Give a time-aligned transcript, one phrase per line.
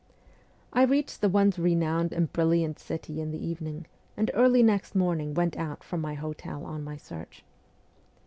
[0.73, 3.85] I reached the once renowned and brilliant city in the evening,
[4.17, 7.43] and early next morning went out from my hotel on my search.